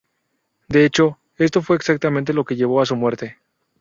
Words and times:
De 0.67 0.83
hecho, 0.83 1.19
esto 1.37 1.61
fue 1.61 1.75
exactamente 1.75 2.33
lo 2.33 2.43
que 2.43 2.55
llevó 2.55 2.81
a 2.81 2.87
su 2.87 2.95
muerte. 2.95 3.37